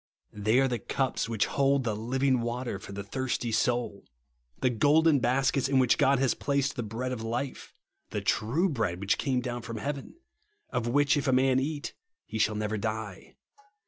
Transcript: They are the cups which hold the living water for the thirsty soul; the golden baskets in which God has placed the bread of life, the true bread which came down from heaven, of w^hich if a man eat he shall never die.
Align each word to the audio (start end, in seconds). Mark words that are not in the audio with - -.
They 0.33 0.59
are 0.59 0.67
the 0.67 0.79
cups 0.79 1.29
which 1.29 1.45
hold 1.45 1.83
the 1.83 1.95
living 1.95 2.41
water 2.41 2.79
for 2.79 2.91
the 2.91 3.03
thirsty 3.03 3.51
soul; 3.51 4.03
the 4.59 4.71
golden 4.71 5.19
baskets 5.19 5.69
in 5.69 5.77
which 5.77 5.99
God 5.99 6.17
has 6.17 6.33
placed 6.33 6.75
the 6.75 6.81
bread 6.81 7.11
of 7.11 7.21
life, 7.21 7.75
the 8.09 8.19
true 8.19 8.67
bread 8.67 8.99
which 8.99 9.19
came 9.19 9.41
down 9.41 9.61
from 9.61 9.77
heaven, 9.77 10.15
of 10.71 10.87
w^hich 10.87 11.17
if 11.17 11.27
a 11.27 11.31
man 11.31 11.59
eat 11.59 11.93
he 12.25 12.39
shall 12.39 12.55
never 12.55 12.79
die. 12.79 13.35